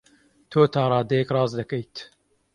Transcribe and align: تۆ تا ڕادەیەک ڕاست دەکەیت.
تۆ 0.51 0.61
تا 0.73 0.81
ڕادەیەک 0.91 1.29
ڕاست 1.35 1.55
دەکەیت. 1.59 1.95